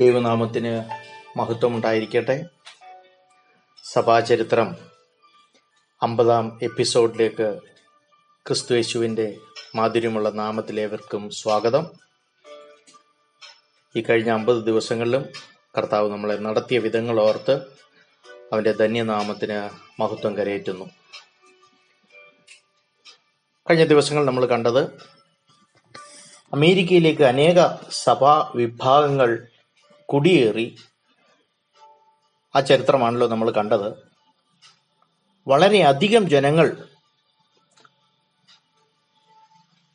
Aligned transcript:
ദൈവനാമത്തിന് 0.00 0.84
മഹത്വമുണ്ടായിരിക്കട്ടെ. 1.38 2.44
സഭാചരിത്രം 3.84 4.76
അമ്പതാം 6.02 6.58
എപ്പിസോഡിലേക്ക് 6.62 7.60
ക്രിസ്തു 8.46 8.74
യേശുവിന്റെ 8.74 9.36
മാധുര്യമുള്ള 9.74 10.30
നാമത്തിലേവർക്കും 10.30 11.30
സ്വാഗതം. 11.30 11.90
ഈ 13.96 14.00
കഴിഞ്ഞ 14.00 14.30
അമ്പത് 14.30 14.64
ദിവസങ്ങളിലും 14.64 15.24
കർത്താവ് 15.78 16.10
നമ്മളെ 16.10 16.36
നടത്തിയ 16.36 16.78
വിധങ്ങൾ 16.78 17.20
ഓർത്ത് 17.20 17.52
അവന്റെ 18.52 18.72
ധന്യനാമത്തിന് 18.72 19.70
മഹത്വം 20.00 20.36
കരയേറ്റുന്നു. 20.36 20.90
കഴിഞ്ഞ 23.70 23.84
ദിവസങ്ങൾ 23.84 24.24
നമ്മൾ 24.24 24.46
കണ്ടത് 24.46 24.84
അമേരിക്കയിലേക്ക് 26.52 27.22
അനേക 27.22 27.88
സഭാ 27.90 28.52
വിഭാഗങ്ങൾ 28.54 29.46
കുടിയേറി 30.12 30.78
ആ 32.56 32.60
ചരിത്രമാണല്ലോ 32.60 33.26
നമ്മൾ 33.26 33.50
കണ്ടത്. 33.50 33.92
വളരെയധികം 35.48 36.28
ജനങ്ങൾ 36.28 36.88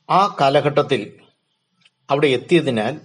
ആ 0.10 0.38
കാലഘട്ടത്തിൽ 0.42 1.20
അവിടെ 2.10 2.28
എത്തിയതിനാൽ 2.28 3.02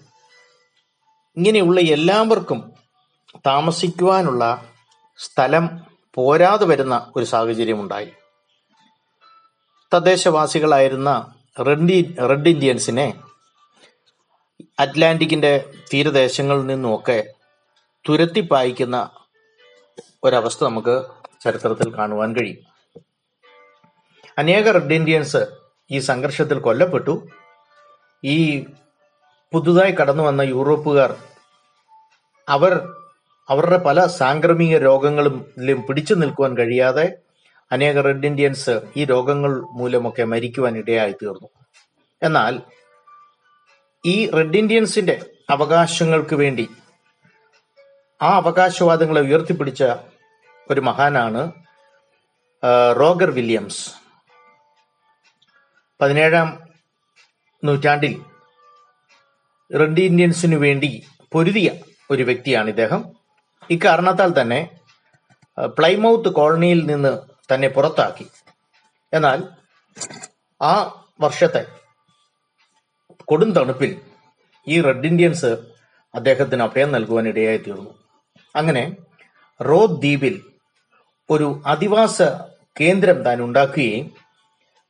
ഇങ്ങനെയുള്ള 1.36 1.80
എല്ലാവർക്കും 1.80 2.72
താമസിക്കുവാനുള്ള 3.46 4.72
സ്ഥലം 5.18 5.86
പോരാതെ 6.14 6.64
വരുന്ന 6.64 7.12
ഒരു 7.16 7.24
സാഹചര്യമുണ്ടായി. 7.24 8.12
തദ്ദേശവാസികളായിരുന്ന 9.94 11.34
റെഡ് 11.66 12.28
റെഡ് 12.28 12.48
ഇന്ത്യൻസിനെ 12.48 13.20
അറ്റ്ലാന്റിക്കിന്റെ 14.78 15.64
തീരദേശങ്ങളിൽ 15.94 16.66
നിന്നുമൊക്കെ 16.66 17.34
തുരത്തിപ്പായിക്കുന്ന 18.08 19.10
ഒരവസ്ഥ 20.24 20.64
നമുക്ക് 20.64 21.02
ചരിത്രത്തിൽ 21.44 21.98
കാണുവാൻ 21.98 22.36
കഴിയും. 22.36 22.62
അനേക 24.38 24.68
റെഡ് 24.68 24.94
ഇന്ത്യൻസ് 24.94 25.46
ഈ 25.90 25.98
സംഘർഷത്തിൽ 25.98 26.58
കൊല്ലപ്പെട്ടു. 26.58 27.28
ഈ 28.24 28.66
പുതുതായി 29.52 29.92
കടന്നു 29.92 30.22
വന്ന 30.22 30.42
യൂറോപ്പുകാർ 30.42 31.16
അവർ 32.48 32.72
അവരുടെ 33.50 33.78
പല 33.78 34.06
സാംക്രമിക 34.06 34.78
രോഗങ്ങളിലും 34.78 35.86
പിടിച്ചു 35.86 36.14
നിൽക്കുവാൻ 36.14 36.56
കഴിയാതെ 36.56 37.06
അനേക 37.72 38.00
റെഡ് 38.00 38.26
ഇന്ത്യൻസ് 38.26 38.80
ഈ 38.96 39.04
രോഗങ്ങൾ 39.04 39.52
മൂലമൊക്കെ 39.72 40.24
മരിക്കുവാൻ 40.24 40.78
ഇടയായി 40.78 41.12
തീർന്നു 41.12 41.48
എന്നാൽ 42.22 42.62
ഈ 44.06 44.30
റെഡ് 44.30 44.56
ഇന്ത്യൻസിന്റെ 44.56 45.30
അവകാശങ്ങൾക്ക് 45.50 46.34
വേണ്ടി 46.34 46.68
ആ 48.22 48.36
അവകാശവാദങ്ങളെ 48.36 49.20
ഉയർത്തിപ്പിടിച്ച 49.20 49.84
ഒരു 50.70 50.80
മഹാനാണ് 50.80 51.52
റോഗർ 53.00 53.30
വില്യംസ്. 53.30 53.90
പതിനേഴാം 56.00 56.62
നൂറ്റാണ്ടിൽ 57.64 58.24
റെഡ് 59.78 60.00
ഇന്ത്യൻസിനു 60.00 60.56
വേണ്ടി 60.56 61.06
പൊരുതിയ 61.32 61.70
ഒരു 62.10 62.22
വ്യക്തിയാണ് 62.22 62.68
ഇദ്ദേഹം. 62.68 63.04
ഇക്കാരണത്താൽ 63.70 64.40
തന്നെ 64.40 64.70
പ്ലൈമൌത്ത് 65.66 66.28
കോളനിയിൽ 66.28 66.86
നിന്ന് 66.86 67.18
തന്നെ 67.54 67.68
പുറത്താക്കി. 67.68 68.26
എന്നാൽ 69.12 69.42
ആ 70.62 71.02
വർഷത്തെ 71.20 71.66
കൊടും 73.24 73.52
തണുപ്പിൽ 73.52 74.00
ഈ 74.68 74.80
റെഡ് 74.80 75.06
ഇന്ത്യൻസ് 75.06 75.50
അദ്ദേഹത്തിന് 76.14 76.62
അഭയം 76.62 76.92
നൽകുവാൻ 76.92 77.28
ഇടയായി 77.28 77.56
തീർന്നു. 77.56 77.90
അങ്ങനെ 78.56 78.96
റോ 79.60 79.86
ദ്വീപിൽ 79.86 80.42
ഒരു 81.30 81.62
അധിവാസ 81.66 82.22
കേന്ദ്രം 82.80 83.22
താൻ 83.22 83.42
ഉണ്ടാക്കുകയും 83.42 84.10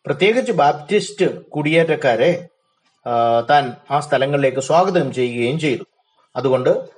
പ്രത്യേകിച്ച് 0.06 0.52
ബാപ്റ്റിസ്റ്റ് 0.52 1.48
കുടിയേറ്റക്കാരെ 1.50 2.48
താൻ 3.50 3.72
ആ 3.90 4.00
സ്ഥലങ്ങളിലേക്ക് 4.00 4.60
സ്വാഗതം 4.60 5.12
ചെയ്യുകയും 5.12 5.58
ചെയ്തു. 5.58 5.84
അതുകൊണ്ട് 6.36 6.88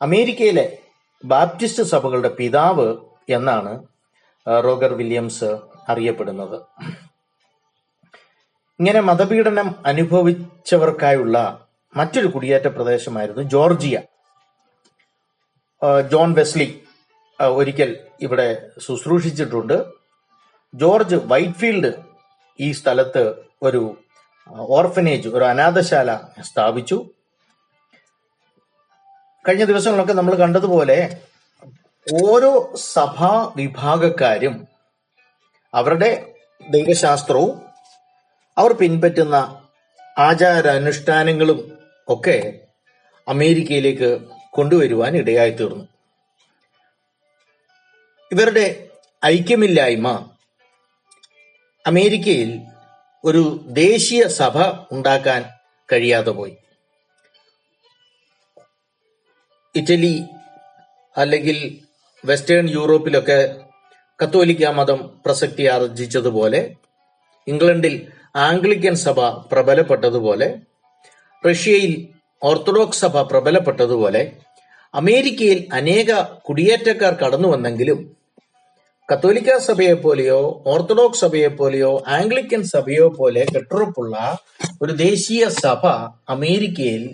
അമേരിക്കയിലെ 0.00 0.78
ബാപ്റ്റിസ്റ്റ് 1.24 1.82
സഭകളുടെ 1.82 2.28
പിതാവ് 2.28 2.96
എന്നാണ് 3.28 3.86
റോഗർ 4.46 4.92
വില്യംസ് 4.92 5.58
അറിയപ്പെടുന്നത്. 5.88 6.60
ഇങ്ങനെ 8.82 9.00
മതപീഡനം 9.00 9.74
അനുഭവിച്ചവർക്കായുള്ള 9.86 11.66
മറ്റൊരു 11.96 12.26
കുടിയേറ്റ 12.26 12.66
പ്രദേശമായിരുന്നു 12.66 13.42
ജോർജിയ. 13.42 14.02
ജോൺ 16.12 16.32
വെസ്ലി 16.32 16.66
ഒരിക്കൽ 17.40 17.90
ഇവിടെ 18.20 18.70
ശുശ്രൂഷിച്ചിട്ടുണ്ട്. 18.86 19.84
ജോർജ് 20.74 21.16
വൈറ്റ്ഫീൽഡ് 21.16 21.92
ഈ 22.60 22.72
സ്ഥലത്ത് 22.72 23.24
ഒരു 23.62 23.96
ഓർഫനേജ് 24.50 25.28
ഒരു 25.28 25.44
അനാഥശാല 25.44 26.20
സ്ഥാപിച്ചു. 26.40 27.10
കഴിഞ്ഞ 29.48 29.64
ദിവസങ്ങളൊക്കെ 29.64 30.12
നമ്മൾ 30.12 30.34
കണ്ടതുപോലെ 30.34 31.20
ഓരോ 32.24 32.72
സഭാ 32.76 33.52
വിഭാഗക്കാരും 33.56 34.68
അവരുടെ 35.74 36.34
ദൈവശാസ്ത്രവും 36.70 37.71
അവർ 38.56 38.72
പിൻപറ്റുന്ന 38.72 39.36
ആചാരാനുഷ്ഠാനങ്ങളും 40.18 41.58
ഒക്കെ 42.08 42.36
അമേരിക്കയിലേക്ക് 43.26 44.10
കൊണ്ടുവരുവാൻ 44.50 45.16
ഇടയായി 45.16 45.50
തീർന്നു 45.50 45.84
ഇവരുടെ 48.32 48.66
ഐക്യമില്ലായ്മ 49.24 50.08
അമേരിക്കയിൽ 51.84 52.50
ഒരു 53.24 53.42
ദേശീയ 53.68 54.22
സഭ 54.26 54.56
ഉണ്ടാക്കാൻ 54.92 55.44
കഴിയാതെ 55.88 56.30
പോയി. 56.30 56.56
ഇറ്റലി 59.74 60.14
അല്ലെങ്കിൽ 61.16 61.58
വെസ്റ്റേൺ 62.24 62.68
യൂറോപ്പിലൊക്കെ 62.68 63.38
കത്തോലിക്ക 64.20 64.66
മതം 64.68 65.22
പ്രസക്തി 65.26 65.66
ആർജിച്ചതുപോലെ 65.66 66.76
ഇംഗ്ലണ്ടിൽ 67.46 67.94
ആംഗ്ലിക്കൻ 68.36 68.94
സഭ 68.94 69.20
പ്രബലപ്പെട്ടതുപോലെ 69.20 70.60
റഷ്യയിൽ 71.46 72.08
ഓർത്തഡോക്സ് 72.42 73.00
സഭ 73.00 73.22
പ്രബലപ്പെട്ടതുപോലെ 73.22 74.32
അമേരിക്കയിൽ 74.94 75.68
അനേക 75.72 76.22
കുടിയേറ്റക്കാർ 76.22 77.14
കടന്നു 77.14 77.48
വന്നെങ്കിലും 77.48 78.16
കത്തോലിക്ക 79.12 79.56
സഭയെ 79.56 79.92
പോലെയോ 79.92 80.62
ഓർത്തഡോക്സ് 80.66 81.20
സഭയെ 81.20 81.46
പോലെയോ 81.46 82.02
ആംഗ്ലിക്കൻ 82.06 82.62
സഭയോ 82.62 83.08
പോലെ 83.08 83.46
കെട്ടുറപ്പുള്ള 83.54 84.38
ഒരു 84.82 84.92
ദേശീയ 84.92 85.48
സഭ 85.48 85.86
അമേരിക്കയിൽ 86.28 87.12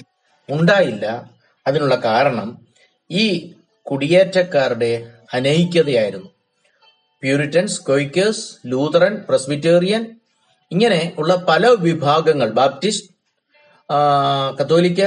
ഉണ്ടായില്ല. 0.50 1.30
അതിനുള്ള 1.66 1.94
കാരണം 1.94 2.66
ഈ 3.10 3.54
കുടിയേറ്റക്കാരുടെ 3.82 5.06
അനൈക്യതയായിരുന്നു. 5.34 6.26
പ്യൂരിറ്റൻസ് 7.22 7.84
കൊയ്ക്കേഴ്സ് 7.84 8.56
ലൂതറൻ 8.66 9.16
പ്രസ്ബിറ്റേറിയൻ 9.28 10.17
ഇങ്ങനെ 10.72 11.12
ഉള്ള 11.18 11.34
പല 11.34 11.66
വിഭാഗങ്ങൾ 11.66 12.50
ബാപ്റ്റിസ്റ്റ് 12.50 13.14
കത്തോലിക്ക 14.60 15.02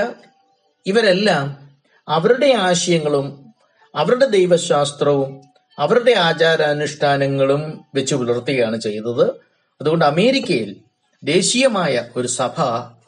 ഇവരെല്ലാം 0.86 1.70
അവരുടെ 2.08 2.50
ആശയങ്ങളും 2.68 3.56
അവരുടെ 3.96 4.26
ദൈവശാസ്ത്രവും 4.26 5.42
അവരുടെ 5.80 6.12
ആചാരാനുഷ്ഠാനങ്ങളും 6.12 7.86
വെച്ച് 7.96 8.16
പുലർത്തുകയാണ് 8.16 8.78
ചെയ്തത്. 8.82 9.26
അതുകൊണ്ട് 9.82 10.06
അമേരിക്കയിൽ 10.06 10.76
ദേശീയമായ 11.24 12.10
ഒരു 12.16 12.28
സഭ 12.28 12.66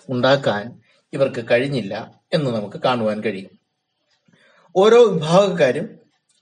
ഉണ്ടാക്കാൻ 0.09 0.81
ഇവർക്ക് 1.13 1.45
കഴിഞ്ഞില്ല 1.51 2.11
എന്ന് 2.33 2.55
നമുക്ക് 2.55 2.79
കാണുവാൻ 2.85 3.21
കഴിയും. 3.21 3.51
ഓരോ 4.75 5.05
വിഭാഗക്കാരും 5.05 5.87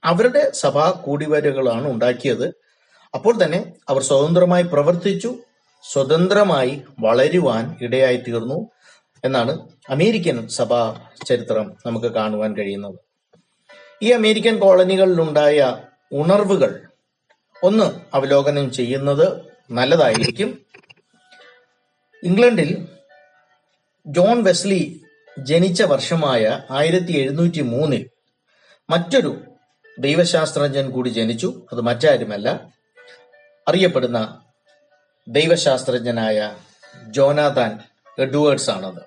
അവരുടെ 0.03 0.51
സഭാ 0.53 0.91
കൂടിവരകളാണ് 0.91 1.87
ഉണ്ടാക്കിയത്. 1.91 2.47
അപ്പോൾ 3.13 3.43
തന്നെ 3.43 3.73
അവർ 3.89 4.01
സ്വതന്ത്രമായി 4.01 4.63
പ്രവർത്തിച്ചു. 4.63 5.37
സ്വതന്ത്രമായി 5.83 6.81
വളരുവാൻ 6.99 7.77
ഇടയായി 7.81 8.17
തീർന്നു 8.17 8.69
എന്നാണ് 9.25 9.69
അമേരിക്കൻ 9.89 10.47
സഭാ 10.47 10.99
ചരിത്രം 11.27 11.77
നമുക്ക് 11.85 12.07
കാണുവാൻ 12.07 12.57
കഴിയുന്നത്. 12.57 12.99
ഈ 14.01 14.11
അമേരിക്കൻ 14.11 14.59
കോളനികളിലുണ്ടായ 14.59 15.77
ഉണർവുകൾ 16.11 16.87
ഒന്ന് 17.63 18.15
അവലോകനം 18.15 18.71
ചെയ്യുന്നത് 18.71 19.41
നല്ലതായിരിക്കും. 19.71 20.65
ഇംഗ്ലണ്ടിൽ 22.23 22.87
ജോൺ 24.07 24.43
വെസ്ലി 24.43 25.01
ജനിച്ച 25.39 25.81
വർഷമായ 25.81 26.59
ആയിരത്തി 26.71 27.11
എഴുന്നൂറ്റി 27.11 27.61
മൂന്നിൽ 27.61 28.09
മറ്റൊരു 28.89 29.41
ദൈവശാസ്ത്രജ്ഞൻ 29.99 30.89
കൂടി 30.89 31.09
ജനിച്ചു. 31.09 31.67
അത് 31.71 31.81
മറ്റാരുമല്ല. 31.81 32.67
അറിയപ്പെടുന്ന 33.67 34.41
ദൈവശാസ്ത്രജ്ഞനായ 35.27 36.57
ജോനാഥാൻ 37.07 37.79
എഡ്വേർഡ്സ് 38.19 38.69
ആണത് 38.69 39.01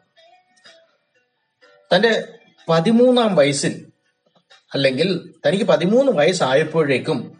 തന്റെ 1.95 2.29
പതിമൂന്നാം 2.69 3.37
വയസ്സിൽ 3.37 3.87
അല്ലെങ്കിൽ 4.75 5.35
തനിക്ക് 5.47 5.65
പതിമൂന്ന് 5.65 6.13
വയസ്സായപ്പോഴേക്കും 6.13 7.39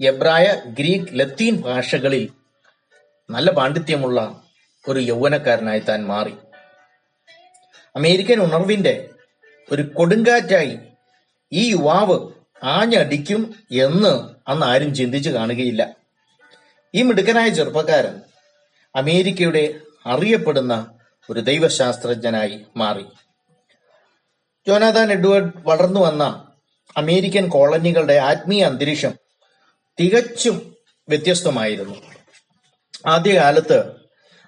എബ്രായ 0.00 0.62
ഗ്രീക്ക് 0.66 1.06
ലത്തീൻ 1.12 1.60
ഭാഷകളിൽ 1.60 2.32
നല്ല 3.30 3.50
പാണ്ഡിത്യമുള്ള 3.50 4.42
ഒരു 4.88 5.00
യൗവനക്കാരനായി 5.00 5.78
താൻ 5.78 6.04
മാറി. 6.04 6.34
അമേരിക്കൻ 7.96 8.40
ഉണർവിന്റെ 8.40 9.10
ഒരു 9.72 9.82
കൊടുങ്കാറ്റായി 9.82 10.78
ഈ 11.52 11.70
യുവാവ് 11.70 12.28
ആഞ്ഞടിക്കും 12.62 13.54
എന്ന് 13.70 14.34
അന്ന് 14.50 14.66
ആരും 14.66 14.94
ചിന്തിച്ചു 14.94 15.30
കാണുകയില്ല. 15.30 15.99
ഈ 16.94 17.02
മിടുക്കനായ 17.02 17.48
ചെറുപ്പക്കാരൻ 17.48 18.20
അമേരിക്കയുടെ 18.96 19.74
അറിയപ്പെടുന്ന 20.06 20.98
ഒരു 21.30 21.40
ദൈവശാസ്ത്രജ്ഞനായി 21.40 22.60
മാറി. 22.76 23.04
ജോനാഥാൻ 24.66 25.12
എഡ്വേർഡ് 25.12 25.52
വളർന്നു 25.56 26.00
വന്ന 26.00 26.46
അമേരിക്കൻ 26.96 27.48
കോളനികളുടെ 27.48 28.14
ആത്മീയ 28.14 28.64
അന്തരീക്ഷം 28.64 29.12
തികച്ചും 30.00 30.76
വ്യത്യസ്തമായിരുന്നു. 31.08 31.94
ആദ്യകാലത്ത് 33.06 33.78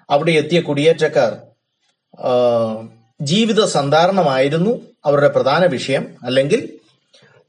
അവിടെ 0.09 0.31
എത്തിയ 0.31 0.59
കുടിയേറ്റക്കാർ 0.61 1.31
ജീവിത 3.21 3.65
സന്ധാരണമായിരുന്നു 3.65 4.81
അവരുടെ 5.05 5.27
പ്രധാന 5.27 5.65
വിഷയം. 5.65 6.17
അല്ലെങ്കിൽ 6.23 6.79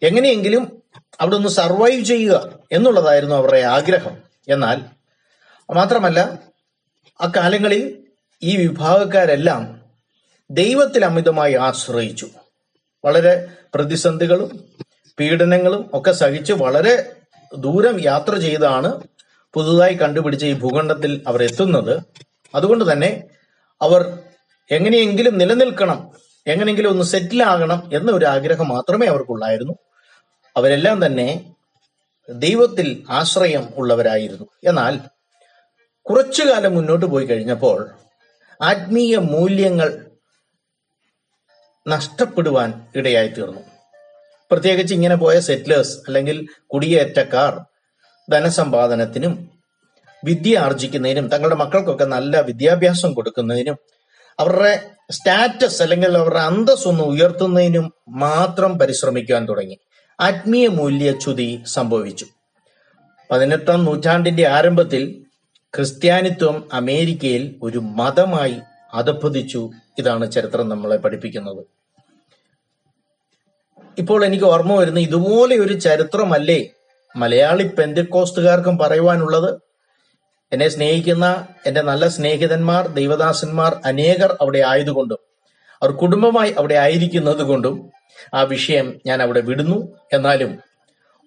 എങ്ങനെയെങ്കിലും 0.02 0.82
അവിടെ 1.20 1.37
ഒന്ന് 1.37 1.49
സർവൈവ് 1.49 2.05
ചെയ്യുക 2.05 2.58
എന്നുള്ളതായിരുന്നു 2.73 3.35
അവരുടെ 3.35 3.61
ആഗ്രഹം. 3.61 4.34
എന്നാൽ 4.49 4.81
മാത്രമല്ല 5.75 6.38
അക്കാലങ്ങളിൽ 7.20 8.05
ഈ 8.43 8.56
വിഭാഗക്കാരെല്ലാം 8.56 9.81
ദൈവത്തിൽ 10.50 11.05
അമിതമായി 11.05 11.55
ആശ്രയിച്ചു. 11.55 12.29
വളരെ 13.05 13.49
പ്രതിസന്ധികളും 13.75 14.64
പീഡനങ്ങളും 15.20 15.91
ഒക്കെ 15.94 16.12
സഹിച്ച് 16.12 16.52
വളരെ 16.52 17.12
ദൂരം 17.56 18.00
യാത്ര 18.00 18.35
ചെയ്താണ് 18.35 19.00
പുതുതായി 19.55 19.94
കണ്ടുപിടിച്ച 19.94 20.44
ഈ 20.44 20.52
ഭൂഖണ്ഡത്തിൽ 20.52 21.23
അവർ 21.26 21.43
എത്തുന്നത്. 21.43 22.02
അതുകൊണ്ട് 22.55 22.93
തന്നെ 22.93 23.25
അവർ 23.82 24.19
എങ്ങനെയെങ്കിലും 24.70 25.38
നിലനിൽക്കണം 25.38 26.11
എങ്ങനെയെങ്കിലും 26.47 26.90
ഒന്ന് 26.90 27.05
സെറ്റിൽ 27.05 27.43
ആകണം 27.43 27.90
എന്ന 27.93 28.11
ഒരു 28.11 28.25
ആഗ്രഹം 28.25 28.69
മാത്രമേ 28.69 29.06
അവർക്കുള്ളായിരുന്നു. 29.06 29.73
അവരെല്ലാം 30.56 31.06
തന്നെ 31.06 31.55
ദൈവത്തിൽ 32.29 33.05
ആശ്രയം 33.11 33.69
ഉള്ളവരായിരുന്നു. 33.76 34.47
എന്നാൽ 34.65 35.00
കുറച്ചു 36.03 36.43
കാലം 36.43 36.75
മുന്നോട്ട് 36.75 37.06
പോയി 37.06 37.26
കഴിഞ്ഞപ്പോൾ 37.26 37.91
ആത്മീയ 38.62 39.17
മൂല്യങ്ങൾ 39.17 40.09
നഷ്ടപ്പെടുവാൻ 41.88 42.88
ഇടയായി 42.97 43.29
തീർന്നു 43.29 43.61
പ്രത്യേകിച്ച് 44.50 44.94
ഇങ്ങനെ 44.94 45.15
പോയ 45.15 45.41
സെറ്റിലേഴ്സ് 45.41 45.99
അല്ലെങ്കിൽ 46.06 46.49
കുടിയേറ്റക്കാർ 46.67 47.65
ധനസമ്പാദനത്തിനും 48.31 49.50
വിദ്യ 50.25 50.59
ആർജിക്കുന്നതിനും 50.59 51.29
തങ്ങളുടെ 51.29 51.55
മക്കൾക്കൊക്കെ 51.55 52.05
നല്ല 52.05 52.41
വിദ്യാഭ്യാസം 52.41 53.15
കൊടുക്കുന്നതിനും 53.15 53.79
അവരുടെ 54.41 54.91
സ്റ്റാറ്റസ് 55.11 55.82
അല്ലെങ്കിൽ 55.82 56.17
അവരുടെ 56.17 56.38
അന്തസ് 56.38 56.88
ഒന്ന് 56.88 57.05
ഉയർത്തുന്നതിനും 57.05 57.93
മാത്രം 58.09 58.79
പരിശ്രമിക്കാൻ 58.79 59.49
തുടങ്ങി. 59.49 59.76
ആത്മീയ 60.20 60.69
മൂല്യച്യുതി 60.69 61.62
സംഭവിച്ചു. 61.66 62.26
പതിനെട്ടാം 63.31 63.84
നൂറ്റാണ്ടിന്റെ 63.84 64.46
ആരംഭത്തിൽ 64.46 65.25
ക്രിസ്ത്യാനിത്വം 65.75 66.69
അമേരിക്കയിൽ 66.72 67.61
ഒരു 67.62 67.78
മതമായി 67.78 68.61
അധപ്പതിച്ചു 68.94 69.70
ഇതാണ് 69.99 70.32
ചരിത്രം 70.32 70.69
നമ്മളെ 70.69 70.96
പഠിപ്പിക്കുന്നത്. 70.96 71.62
ഇപ്പോൾ 73.99 74.25
എനിക്ക് 74.25 74.44
ഓർമ്മ 74.44 74.75
വരുന്ന 74.75 75.00
ഇതുപോലെ 75.00 75.56
ഒരു 75.56 75.72
ചരിത്രമല്ലേ 75.72 76.70
മലയാളി 77.16 77.62
പെന്തിക്കോസ്തുകാർക്കും 77.62 78.78
പറയുവാനുള്ളത്? 78.78 79.61
എന്നെ 80.52 80.69
സ്നേഹിക്കുന്ന 80.69 81.46
എന്റെ 81.66 81.82
നല്ല 81.82 82.08
സ്നേഹിതന്മാർ 82.08 82.87
ദൈവദാസന്മാർ 82.87 83.81
അനേകർ 83.84 84.37
അവിടെ 84.40 84.58
ആയതുകൊണ്ടും 84.58 85.19
അവർ 85.82 85.90
കുടുംബമായി 85.90 86.52
അവിടെ 86.58 86.75
ആയിരിക്കുന്നത് 86.75 87.43
കൊണ്ടും 87.43 87.94
ആ 88.34 88.43
വിഷയം 88.43 89.00
ഞാൻ 89.06 89.22
അവിടെ 89.22 89.40
വിടുന്നു. 89.40 89.99
എന്നാലും 90.12 90.61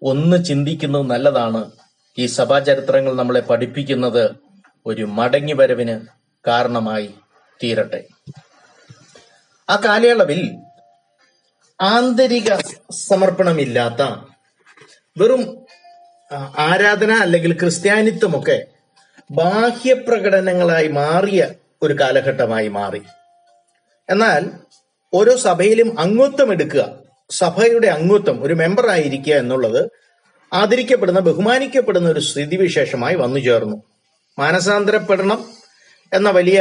ഒന്ന് 0.04 0.46
ചിന്തിക്കുന്നത് 0.46 1.10
നല്ലതാണ്. 1.10 1.72
ഈ 2.18 2.26
സഭാചരിത്രങ്ങൾ 2.26 3.16
നമ്മളെ 3.16 3.40
പഠിപ്പിക്കുന്നത് 3.40 4.36
ഒരു 4.86 5.04
മടങ്ങി 5.04 5.54
വരവിന് 5.54 6.02
കാരണമായി 6.48 7.14
തീരട്ടെ. 7.64 8.08
ആ 9.70 9.82
കാലയളവിൽ 9.86 10.56
ആന്തരിക 11.82 12.56
സമർപ്പണമില്ലാത്ത 12.92 14.02
വെറും 15.18 15.66
ആരാധന 16.58 17.12
അല്ലെങ്കിൽ 17.12 17.60
ക്രിസ്ത്യാനിത്വമൊക്കെ 17.60 18.66
ബാഹ്യപ്രകടനങ്ങളായി 19.32 20.88
മാറിയ 20.88 21.50
ഒരു 21.82 21.94
കാലഘട്ടമായി 21.94 22.68
മാറി. 22.68 23.02
എന്നാൽ 24.10 24.52
ഓരോ 25.18 25.36
സഭയിലും 25.36 26.00
അംഗത്വം 26.00 26.52
എടുക്കുക. 26.52 26.84
സഭയുടെ 27.30 27.88
അംഗത്വം 27.88 28.44
ഒരു 28.44 28.54
മെമ്പർ 28.54 28.90
ആയിരിക്കുക 28.90 29.34
എന്നുള്ളത് 29.34 29.82
ആദരിക്കപ്പെടുന്ന 30.54 31.20
ബഹുമാനിക്കപ്പെടുന്ന 31.20 32.10
ഒരു 32.10 32.20
സ്ഥിതിവിശേഷമായി 32.20 33.16
വന്നു 33.16 33.40
ചേർന്നു. 33.40 33.78
മാനസാന്തരപ്പെടണം 34.40 35.40
എന്ന 36.14 36.30
വലിയ 36.30 36.60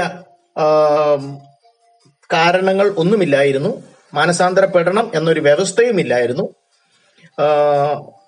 കാരണങ്ങൾ 2.32 2.86
ഒന്നുമില്ലായിരുന്നു. 2.96 3.82
മാനസാന്തരപ്പെടണം 4.14 5.10
എന്നൊരു 5.14 5.40
വ്യവസ്ഥയും 5.40 6.00
ഇല്ലായിരുന്നു 6.00 6.44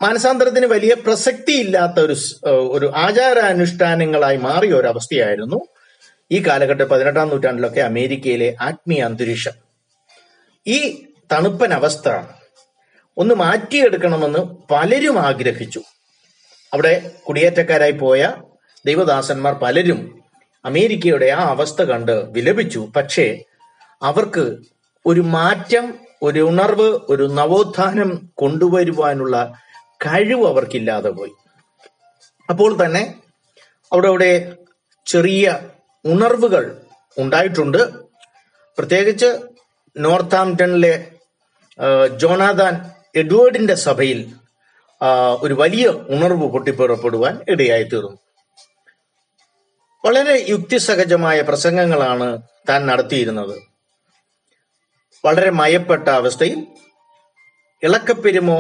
മാനസാന്തരത്തിന് 0.03 0.67
വലിയ 0.67 0.95
പ്രസക്തി 0.95 1.53
ഇല്ലാത്ത 1.53 2.01
ഒരു 2.01 2.17
ഒരു 2.77 2.87
ആചാരാനുഷ്ഠാനങ്ങളായി 2.97 4.37
മാറിയ 4.37 4.73
ഒരു 4.73 4.89
അവസ്ഥയായിരുന്നു 4.89 5.59
ഈ 6.31 6.39
കാലഘട്ടം 6.47 6.89
പതിനെട്ടാം 6.89 7.29
നൂറ്റാണ്ടിലൊക്കെ 7.29 7.81
അമേരിക്കയിലെ 7.81 8.57
ആത്മീയ 8.61 9.01
അന്തരീക്ഷം. 9.01 9.68
ഈ 10.69 11.07
തണുപ്പൻ 11.33 11.75
അവസ്ഥ 11.75 12.09
ഒന്ന് 13.17 13.35
മാറ്റിയെടുക്കണമെന്ന് 13.35 14.39
പലരും 14.73 15.19
ആഗ്രഹിച്ചു. 15.19 15.83
അവിടെ 16.75 17.11
കുടിയേറ്റക്കാരായി 17.29 17.91
പോയ 17.91 18.33
ദൈവദാസന്മാർ 18.87 19.55
പലരും 19.55 20.23
അമേരിക്കയുടെ 20.65 21.27
ആ 21.27 21.49
അവസ്ഥ 21.49 21.83
കണ്ട് 21.83 22.13
വിലപിച്ചു. 22.13 22.93
പക്ഷേ 22.97 23.45
അവർക്ക് 24.03 24.59
ഒരു 25.07 25.21
മാറ്റം 25.21 25.95
ഒരു 26.23 26.41
ഉണർവ് 26.41 27.01
ഒരു 27.09 27.23
നവോത്ഥാനം 27.23 28.31
കൊണ്ടുവരുവാനുള്ള 28.35 29.55
കഴിവ് 30.07 30.47
അവർക്കില്ലാതെ 30.47 31.11
പോയി. 31.11 31.33
അപ്പോൾ 32.51 32.85
തന്നെ 32.85 33.15
അവിടെ 33.93 34.09
അവിടെ 34.09 34.57
ചെറിയ 35.07 35.59
ഉണർവുകൾ 36.05 36.81
ഉണ്ടായിട്ടുണ്ട്. 37.19 37.79
പ്രത്യേകിച്ച് 38.79 39.48
നോർത്താംപ്ടണിലെ 39.99 41.13
ജോണാദാൻ 42.17 42.91
എഡ്വേർഡിന്റെ 43.17 43.75
സഭയിൽ 43.75 44.35
ഒരു 45.43 45.55
വലിയ 45.55 45.87
ഉണർവ് 45.89 46.47
പൊട്ടിപ്പുറപ്പെടുവാൻ 46.53 47.41
ഇടയായി 47.49 47.83
തീർന്നു 47.83 48.19
വളരെ 50.05 50.47
യുക്തിസഹജമായ 50.49 51.41
പ്രസംഗങ്ങളാണ് 51.41 52.43
താൻ 52.69 52.87
നടത്തിയിരുന്നത്. 52.87 53.63
വളരെ 55.25 55.51
മയപ്പെട്ട 55.51 56.09
അവസ്ഥയിൽ 56.09 56.67
ഇളക്കപ്പെരുമോ 57.83 58.59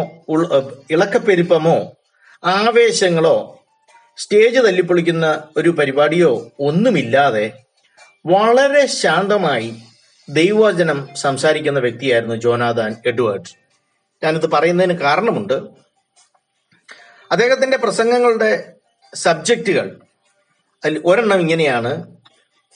ഇളക്കപ്പെരുപ്പമോ 0.91 1.93
ആവേശങ്ങളോ 2.45 3.61
സ്റ്റേജ് 4.17 4.59
തല്ലിപ്പൊളിക്കുന്ന 4.59 5.49
ഒരു 5.57 5.69
പരിപാടിയോ 5.69 6.51
ഒന്നുമില്ലാതെ 6.61 7.53
വളരെ 8.27 8.87
ശാന്തമായി 8.87 9.83
ദൈവവചനം 10.29 11.17
സംസാരിക്കുന്ന 11.17 11.79
വ്യക്തിയായിരുന്നു 11.79 12.35
ജോനാഥാൻ 12.35 13.03
എഡ്വേർഡ് 13.07 13.43
ഞാനിത് 14.25 14.51
പറയുന്നതിന് 14.51 14.99
കാരണമുണ്ട്. 14.99 15.55
അദ്ദേഹത്തിന്റെ 17.31 17.77
പ്രസംഗങ്ങളുടെ 17.77 18.75
സബ്ജക്റ്റുകൾ 19.15 20.01
അതിൽ 20.85 21.03
ഒരെണ്ണം 21.05 21.41
ഇങ്ങനെയാണ്. 21.41 22.17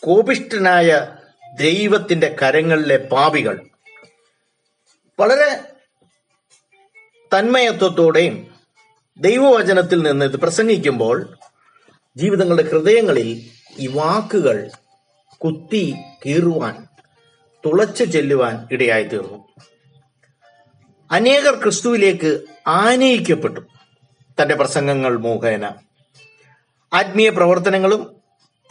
കോപിഷ്ഠനായ 0.00 1.16
ദൈവത്തിന്റെ 1.59 2.37
കരങ്ങളിലെ 2.42 2.97
പാപികൾ. 2.97 3.68
വളരെ 5.21 5.59
തന്മയത്വത്തോടെയും 7.38 8.54
ദൈവവചനത്തിൽ 9.18 10.02
നിന്ന് 10.02 10.25
ഇത് 10.25 10.37
പ്രസംഗിക്കുമ്പോൾ 10.37 11.38
ജീവിതങ്ങളുടെ 12.16 12.62
ഹൃദയങ്ങളിൽ 12.62 13.50
ഈ 13.78 13.87
വാക്കുകൾ 13.87 14.71
കുത്തി 15.38 15.94
കീറുവാൻ 16.26 16.87
തുളച്ചു 17.66 18.04
ചെല്ലുവാൻ 18.04 18.69
ഇടയായി 18.73 19.02
തീർന്നു. 19.02 19.49
അനേകർ 21.11 21.62
ക്രിസ്തുവിലേക്ക് 21.62 22.40
ആനയിക്കപ്പെട്ടു. 22.66 23.61
തന്റെ 24.42 24.54
പ്രസംഗങ്ങൾ 24.54 25.19
മുഖേന 25.19 25.73
ആത്മീയ 26.92 27.31
പ്രവർത്തനങ്ങളും 27.31 28.16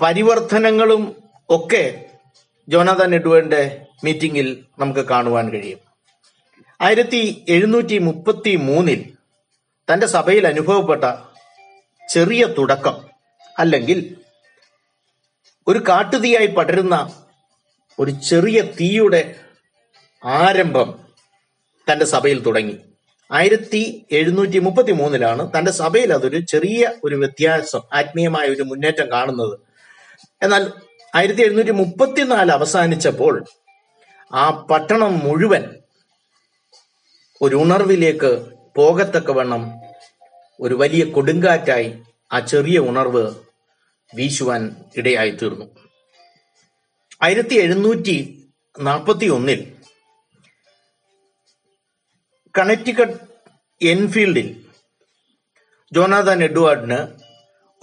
പരിവർത്തനങ്ങളും 0.01 1.15
ഒക്കെ 1.50 2.05
ജോനാഥൻ 2.69 3.15
എഡ്വേർഡിന്റെ 3.15 3.86
മീറ്റിംഗിൽ 4.03 4.65
നമുക്ക് 4.79 5.00
കാണുവാൻ 5.00 5.50
കഴിയും. 5.50 5.79
ആയിരത്തി 6.81 7.45
എഴുന്നൂറ്റി 7.50 7.98
മുപ്പത്തി 7.98 8.55
മൂന്നിൽ 8.55 9.13
തന്റെ 9.93 10.07
സഭയിൽ 10.07 10.48
അനുഭവപ്പെട്ട 10.48 11.03
ചെറിയ 12.10 12.45
തുടക്കം 12.45 13.01
അല്ലെങ്കിൽ 13.60 14.17
ഒരു 15.67 15.79
കാട്ടുതീയായി 15.79 16.48
പടരുന്ന 16.48 17.24
ഒരു 18.01 18.12
ചെറിയ 18.29 18.62
തീയുടെ 18.79 19.22
ആരംഭം 20.24 20.89
തന്റെ 21.88 22.05
സഭയിൽ 22.05 22.39
തുടങ്ങി. 22.46 22.75
ആയിരത്തി 23.31 23.81
എഴുന്നൂറ്റി 24.12 24.60
മുപ്പത്തി 24.60 24.91
മൂന്നിലാണ് 24.91 25.43
തന്റെ 25.53 25.72
സഭയിൽ 25.72 26.10
അതൊരു 26.13 26.39
ചെറിയ 26.53 26.91
ഒരു 27.03 27.15
വ്യത്യാസം 27.15 27.81
ആത്മീയമായ 28.00 28.46
ഒരു 28.48 28.63
മുന്നേറ്റം 28.63 29.08
കാണുന്നത്. 29.12 29.55
എന്നാൽ 30.43 30.63
ആയിരത്തി 31.15 31.41
എഴുന്നൂറ്റി 31.41 31.72
മുപ്പത്തിനാല് 31.72 32.51
അവസാനിച്ചപ്പോൾ 32.51 33.36
ആ 34.34 34.43
പട്ടണം 34.72 35.13
മുഴുവൻ 35.25 35.63
ഒരു 37.41 37.55
ഉണർവിലേക്ക് 37.55 38.31
പോകത്തക്കവണ്ണം 38.77 39.63
ഒരു 40.60 40.75
വലിയ 40.75 41.03
കൊടുങ്കാറ്റായി 41.05 41.89
ആ 42.34 42.39
ചെറിയ 42.51 42.79
ഉണർവ് 42.89 43.24
വീശുവാൻ 44.12 44.62
ഇടയായി 44.96 45.31
തീർന്നു 45.31 45.65
ആയിരത്തി 47.24 47.56
എഴുന്നൂറ്റി 47.56 48.44
നാൽപ്പത്തി 48.80 49.25
ഒന്നിൽ 49.25 49.74
കണക്റ്റിക്കട്ട് 52.58 53.18
എൻഫീൽഡിൽ 53.82 54.66
ജോനാഥൻ 55.94 56.44
എഡ്വാർഡിന് 56.44 56.98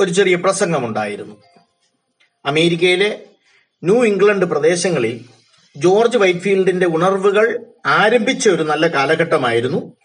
ഒരു 0.03 0.11
ചെറിയ 0.11 0.37
പ്രസംഗമുണ്ടായിരുന്നു. 0.37 1.43
അമേരിക്കയിലെ 2.47 3.27
ന്യൂ 3.85 4.05
ഇംഗ്ലണ്ട് 4.05 4.47
പ്രദേശങ്ങളിൽ 4.47 5.25
ജോർജ് 5.77 6.19
വൈറ്റ്ഫീൽഡിന്റെ 6.19 6.87
ഉണർവുകൾ 6.87 7.65
ആരംഭിച്ച 7.87 8.49
ഒരു 8.49 8.63
നല്ല 8.63 8.87
കാലഘട്ടമായിരുന്നു. 8.87 9.97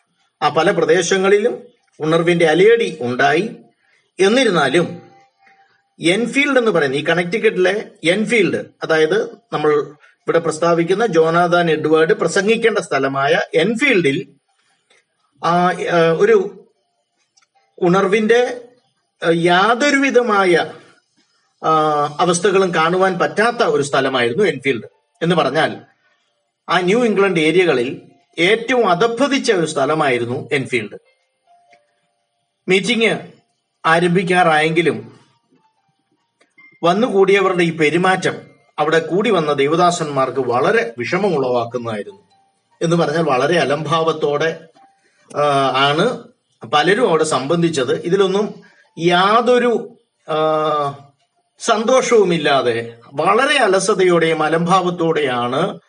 ആ 0.42 0.50
പല 0.50 0.72
പ്രദേശങ്ങളിലും 0.72 1.68
ഉണർവിന്റെ 2.00 2.46
അലയടി 2.46 2.98
ഉണ്ടായി. 3.02 3.56
എന്നിരുന്നാലും 4.20 5.13
എൻഫീൽഡ് 6.00 6.58
എന്ന് 6.58 6.72
പറയുന്നത് 6.72 7.00
ഈ 7.00 7.06
കണക്ടിക്കറ്റിലെ 7.06 7.74
എൻഫീൽഡ് 8.08 8.62
അതായത് 8.84 9.18
നമ്മൾ 9.54 9.72
ഇവിടെ 10.20 10.40
പ്രസ്താവിക്കുന്ന 10.40 11.06
ജോനാഥാൻ 11.06 11.72
എഡ്വേർഡ് 11.72 12.14
പ്രസംഗിക്കേണ്ട 12.14 12.78
സ്ഥലമായ 12.78 13.34
എൻഫീൽഡിൽ 13.56 14.20
ഒരു 16.20 16.38
ഉണർവിന്റെ 17.78 18.42
യാതൊരുവിധമായ 19.44 20.54
അവസ്ഥകളും 22.20 22.74
കാണുവാൻ 22.76 23.20
പറ്റാത്ത 23.20 23.64
ഒരു 23.64 23.84
സ്ഥലമായിരുന്നു 23.84 24.44
എൻഫീൽഡ് 24.44 24.88
എന്ന് 25.22 25.36
പറഞ്ഞാൽ 25.36 25.72
ആ 26.68 26.80
ന്യൂ 26.80 27.04
ഇംഗ്ലണ്ട് 27.04 27.40
ഏരിയകളിൽ 27.40 27.90
ഏറ്റവും 28.38 28.90
അധപ്പതിച്ച 28.90 29.52
ഒരു 29.52 29.66
സ്ഥലമായിരുന്നു 29.66 30.50
എൻഫീൽഡ് 30.52 30.98
മീറ്റിംഗ് 32.68 33.12
ആരംഭിക്കാറായെങ്കിലും 33.86 35.23
വന്നുകൂടിയവരുടെ 36.84 37.64
ഈ 37.64 37.78
പെരുമാറ്റം 37.78 38.36
അവിടെ 38.80 39.00
കൂടി 39.00 39.32
വന്ന 39.32 39.54
ദേവദാസന്മാർക്ക് 39.54 40.40
വളരെ 40.40 40.94
വിഷമമുളവാക്കുന്നതായിരുന്നു. 40.98 42.22
എന്ന് 42.82 42.96
പറഞ്ഞാൽ 42.96 43.24
വളരെ 43.24 43.60
അലംഭാവത്തോടെ 43.60 44.68
ആണ് 45.76 46.24
പലരും 46.68 47.10
അവിടെ 47.10 47.24
സംബന്ധിച്ചത്. 47.24 48.04
ഇതിലൊന്നും 48.04 48.64
യാതൊരു 49.00 49.98
സന്തോഷവുമില്ലാതെ 51.60 52.94
വളരെ 53.14 53.58
അലസതയോടെയും 53.58 54.44
അലംഭാവത്തോടെയാണ് 54.44 55.80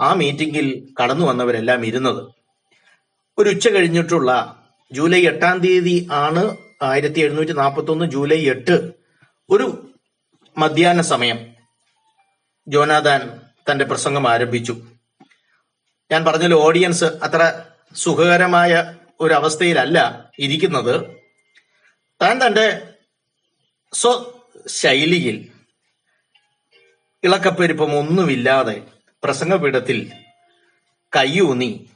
ആ 0.00 0.14
മീറ്റിംഗിൽ 0.14 0.94
കടന്നു 1.02 1.26
വന്നവരെല്ലാം 1.26 1.86
ഇരുന്നത്. 1.86 2.30
ഒരു 3.38 3.48
ഉച്ച 3.48 3.68
കഴിഞ്ഞിട്ടുള്ള 3.68 4.56
ജൂലൈ 4.92 5.26
എട്ടാം 5.26 5.58
തീയതി 5.58 6.08
ആണ് 6.10 6.56
ആയിരത്തി 6.82 7.20
എഴുന്നൂറ്റി 7.20 7.52
നാൽപ്പത്തി 7.52 7.90
ഒന്ന് 7.90 8.04
ജൂലൈ 8.04 8.50
എട്ട് 8.50 8.90
ഒരു 9.50 9.89
മധ്യാഹ്ന 10.58 11.00
സമയം. 11.00 11.54
ജോനാദാൻ 12.68 13.40
തന്റെ 13.70 13.84
പ്രസംഗം 13.84 14.28
ആരംഭിച്ചു. 14.28 14.86
ഞാൻ 16.12 16.24
പറഞ്ഞല്ലോ 16.24 16.60
ഓഡിയൻസ് 16.60 17.04
അത്ര 17.04 17.64
സുഖകരമായ 17.94 18.96
ഒരു 19.20 19.34
അവസ്ഥയിലല്ല 19.34 20.30
ഇരിക്കുന്നത്. 20.38 21.16
താൻ 22.22 22.46
തന്റെ 22.46 22.94
സ്വ 23.92 24.32
ശൈലിയിൽ 24.66 25.52
ഇളക്കപ്പെരുപ്പം 27.24 27.98
ഒന്നുമില്ലാതെ 27.98 28.82
പ്രസംഗപീഠത്തിൽ 29.24 30.12
കൈയൂന്നി 31.16 31.90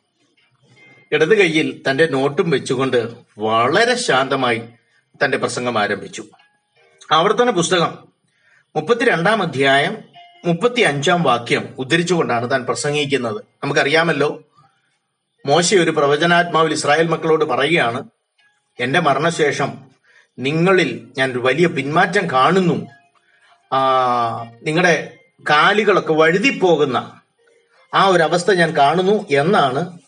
ഇടത് 1.13 1.39
കൈയിൽ 1.39 1.83
തന്റെ 1.91 2.07
നോട്ടും 2.07 2.51
വെച്ചുകൊണ്ട് 2.51 3.15
വളരെ 3.39 3.95
ശാന്തമായി 3.95 4.69
തന്റെ 5.25 5.39
പ്രസംഗം 5.39 5.79
ആരംഭിച്ചു. 5.79 6.25
ആവർത്തന 7.13 7.51
പുസ്തകം 7.51 8.14
മുപ്പത്തിരണ്ടാം 8.77 9.43
അധ്യായം 9.43 9.97
മുപ്പത്തി 10.45 10.81
അഞ്ചാം 10.81 11.23
വാക്യം 11.23 11.75
ഉദ്ധരിച്ചുകൊണ്ടാണ് 11.79 12.51
താൻ 12.51 12.65
പ്രസംഗിക്കുന്നത്. 12.65 13.45
നമുക്കറിയാമല്ലോ 13.63 14.43
മോശ 15.47 15.75
ഒരു 15.75 15.91
പ്രവചനാത്മാവിൽ 15.91 16.73
ഇസ്രായേൽ 16.73 17.09
മക്കളോട് 17.09 17.45
പറയുകയാണ് 17.45 18.09
എന്റെ 18.81 19.01
മരണശേഷം 19.01 19.71
നിങ്ങളിൽ 20.39 21.09
ഞാൻ 21.19 21.33
ഒരു 21.33 21.39
വലിയ 21.39 21.67
പിന്മാറ്റം 21.67 22.31
കാണുന്നു. 22.31 22.75
നിങ്ങളുടെ 24.63 25.13
കാലുകളൊക്കെ 25.51 26.13
വഴുതിപ്പോകുന്ന 26.13 27.23
ആ 27.95 28.07
ഒരു 28.07 28.23
അവസ്ഥ 28.23 28.51
ഞാൻ 28.51 28.77
കാണുന്നു 28.77 29.27
എന്നാണ് 29.31 29.99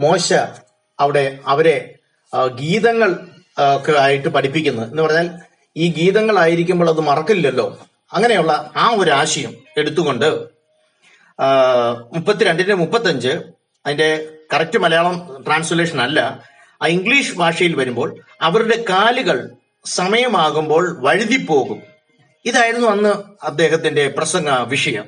മോശ 0.00 0.32
അവിടെ 1.00 1.38
അവരെ 1.46 1.94
ഗീതങ്ങൾ 2.60 3.10
ഒക്കെ 3.76 3.92
ആയിട്ട് 3.98 4.28
പഠിപ്പിക്കുന്നത്. 4.28 4.90
എന്ന് 4.90 5.02
പറഞ്ഞാൽ 5.02 5.28
ഈ 5.76 5.92
ഗീതങ്ങളായിരിക്കുമ്പോൾ 5.92 6.88
അത് 6.88 7.00
മറക്കില്ലല്ലോ. 7.00 7.78
അങ്ങനെയുള്ള 8.12 8.72
ആ 8.76 8.90
ഒരു 8.94 9.10
ആശയം 9.10 9.56
എടുത്തുകൊണ്ട് 9.76 10.48
മുപ്പത്തിരണ്ടിന്റെ 12.12 12.74
മുപ്പത്തഞ്ച് 12.74 13.28
അതിന്റെ 13.86 14.28
കറക്റ്റ് 14.52 14.78
മലയാളം 14.78 15.44
ട്രാൻസ്ലേഷൻ 15.46 16.00
അല്ല 16.00 16.42
ആ 16.82 16.86
ഇംഗ്ലീഷ് 16.86 17.34
ഭാഷയിൽ 17.34 17.76
വരുമ്പോൾ 17.76 18.20
അവരുടെ 18.40 18.84
കാലുകൾ 18.90 19.50
സമയമാകുമ്പോൾ 19.86 20.96
വഴുതിപ്പോകും. 21.00 21.82
ഇതായിരുന്നു 22.44 22.88
അന്ന് 22.88 23.12
അദ്ദേഹത്തിന്റെ 23.42 24.08
പ്രസംഗ 24.08 24.48
വിഷയം. 24.48 25.04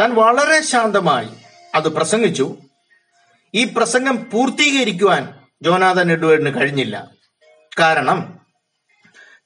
താൻ 0.00 0.14
വളരെ 0.14 0.62
ശാന്തമായി 0.62 1.28
അത് 1.74 1.88
പ്രസംഗിച്ചു. 1.88 2.56
ഈ 3.54 3.64
പ്രസംഗം 3.64 4.30
പൂർത്തീകരിക്കുവാൻ 4.30 5.34
ജോനാഥൻ 5.62 6.12
എഡ്വേർഡിന് 6.12 6.60
കഴിഞ്ഞില്ല. 6.60 7.10
കാരണം 7.80 8.40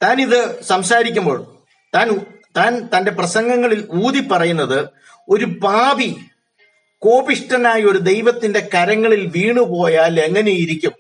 താൻ 0.03 0.21
ഇത് 0.21 0.63
സംസാരിക്കുമ്പോൾ 0.63 1.56
താൻ 1.97 2.27
താൻ 2.57 2.89
തന്റെ 2.97 3.11
പ്രസംഗങ്ങളിൽ 3.11 3.89
ഊതി 4.05 4.29
പറയുന്നത് 4.33 4.89
ഒരു 5.29 5.45
പാപി 5.45 6.17
കോപിഷ്ടനായ 6.99 7.83
ഒരു 7.83 7.99
ദൈവത്തിന്റെ 7.99 8.69
കരങ്ങളിൽ 8.75 9.33
വീണുപോയാൽ 9.37 10.21
എങ്ങനെയിരിക്കും? 10.21 10.93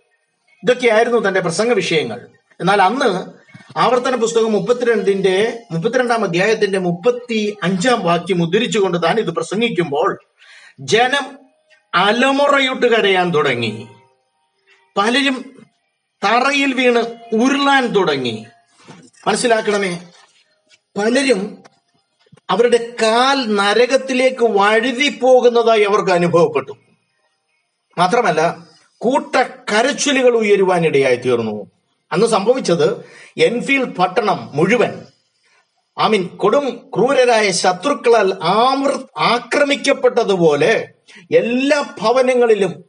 ഇതൊക്കെയായിരുന്നു 0.63 1.29
തന്റെ 1.29 1.41
പ്രസംഗ 1.41 1.73
വിഷയങ്ങൾ. 1.73 2.27
എന്നാൽ 2.61 2.83
അന്ന് 2.83 3.31
ആവർത്തന 3.79 4.17
പുസ്തകം 4.17 4.53
മുപ്പത്തിരണ്ടിന്റെ 4.53 5.59
മുപ്പത്തിരണ്ടാം 5.71 6.25
അധ്യായത്തിന്റെ 6.25 6.79
മുപ്പത്തി 6.79 7.57
അഞ്ചാം 7.63 8.05
വാക്യം 8.05 8.43
ഉദ്ധരിച്ചുകൊണ്ട് 8.43 8.99
താൻ 8.99 9.19
ഇത് 9.19 9.31
പ്രസംഗിക്കുമ്പോൾ 9.31 10.19
ജനം 10.81 11.39
അലമുറയിട്ട് 11.95 12.87
കരയാൻ 12.87 13.31
തുടങ്ങി. 13.31 13.89
പലരും 14.97 15.67
തറയിൽ 16.25 16.75
വീണ് 16.75 16.99
ഉരുളാൻ 17.33 17.87
തുടങ്ങി. 17.87 18.47
മനസ്സിലാക്കണമേ? 19.27 20.03
പലരും 20.97 21.65
അവരുടെ 22.51 22.97
കാൽ 23.03 23.55
നരകത്തിലേക്ക് 23.55 24.45
വഴുതി 24.45 25.19
പോകുന്നതായി 25.19 25.83
അവർക്ക് 25.83 26.11
അനുഭവപ്പെട്ടു. 26.11 26.73
മാത്രമല്ല 27.99 28.67
കൂട്ട 28.97 29.37
കരച്ചിലുകൾ 29.43 30.37
ഉയരുവാനിടയായി 30.37 31.17
തീർന്നു. 31.17 31.71
അന്ന് 32.13 32.27
സംഭവിച്ചത് 32.27 33.05
എൻഫീൽഡ് 33.37 33.95
പട്ടണം 33.95 34.51
മുഴുവൻ 34.53 35.07
ഐ 36.01 36.09
മീൻ 36.09 36.27
കൊടും 36.37 36.91
ക്രൂരരായ 36.95 37.51
ശത്രുക്കളാൽ 37.51 38.35
ആമൃ 38.43 39.07
ആക്രമിക്കപ്പെട്ടതുപോലെ 39.19 40.89
എല്ലാ 41.31 41.95
ഭവനങ്ങളിലും 42.03 42.85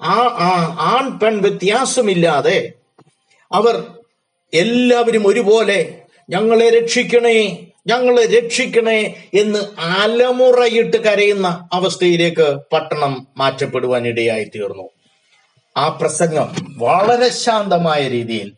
ആ 0.00 0.16
ആൺ 0.78 1.18
പെൺ 1.18 1.40
വ്യത്യാസമില്ലാതെ 1.42 2.72
അവർ 3.52 3.94
എല്ലാവരും 4.54 5.26
ഒരുപോലെ 5.26 6.01
ഞങ്ങളെ 6.30 6.70
രക്ഷിക്കണേ 6.70 7.66
ഞങ്ങളെ 7.86 8.26
രക്ഷിക്കണേ 8.26 9.14
എന്ന് 9.34 9.58
അലമുറയിട്ട് 9.78 10.96
കരയുന്ന 10.96 11.68
അവസ്ഥയിലേക്ക് 11.72 12.58
പട്ടണം 12.72 13.26
മാറ്റപ്പെടുവാൻ 13.36 14.06
ഇടയായി 14.06 14.44
തീർന്നു 14.44 14.88
ആ 15.76 15.88
പ്രസംഗം 15.88 16.48
വളരെ 16.78 17.28
ശാന്തമായ 17.28 18.08
രീതിയിൽ 18.08 18.52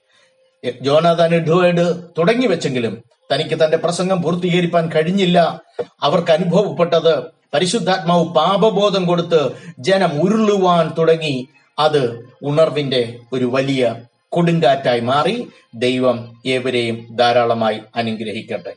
ജോനാഥാൻ 0.82 1.34
എഡ്വേർഡ് 1.34 1.94
തുടങ്ങി 2.18 2.46
വെച്ചെങ്കിലും 2.46 3.04
തനിക്ക് 3.32 3.64
തന്റെ 3.64 3.76
പ്രസംഗം 3.76 4.22
പൂർത്തീകരിക്കാൻ 4.22 4.90
കഴിഞ്ഞില്ല. 4.94 5.62
അവർക്ക് 6.02 6.30
അനുഭവപ്പെട്ടത് 6.30 7.22
പരിശുദ്ധാത്മാവ് 7.54 8.34
പാപബോധം 8.34 9.06
കൊടുത്ത് 9.06 9.48
ജനം 9.78 10.22
ഉരുളുവാൻ 10.22 10.90
തുടങ്ങി. 10.98 11.46
അത് 11.78 12.32
ഉണർവിന്റെ 12.42 13.16
ഒരു 13.32 13.44
വലിയ 13.44 13.94
കൊടുങ്കാറ്റായി 14.34 15.02
മാറി 15.10 15.36
ദൈവം 15.74 16.18
ഏവരെയും 16.46 16.96
ധാരാളമായി 17.16 17.78
അനുഗ്രഹിക്കട്ടെ. 17.96 18.72